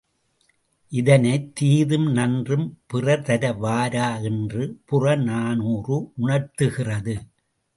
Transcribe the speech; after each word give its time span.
இதனை, 0.91 1.51
தீதும் 1.59 2.07
நன்றும் 2.11 2.65
பிறர்தர 2.93 3.57
வாரா 3.57 4.17
என்று 4.17 4.81
புறநானூறு 4.85 6.11
உணர்த்துகிறது. 6.17 7.15